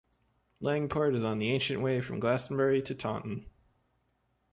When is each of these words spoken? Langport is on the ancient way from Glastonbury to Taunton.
Langport 0.63 1.13
is 1.13 1.23
on 1.23 1.37
the 1.37 1.51
ancient 1.51 1.79
way 1.79 2.01
from 2.01 2.19
Glastonbury 2.19 2.81
to 2.81 2.95
Taunton. 2.95 3.45